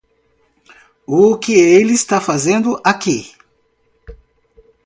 O 1.05 1.37
que 1.37 1.53
ele 1.53 1.93
está 1.93 2.19
fazendo 2.19 2.81
aqui? 2.83 3.35